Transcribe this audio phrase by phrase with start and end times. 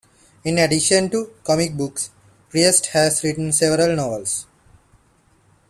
[0.43, 2.09] In addition to comic books,
[2.49, 4.47] Priest has written several novels.